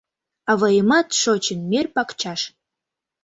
[0.51, 2.41] Аваемат шочын мӧр пакчаш.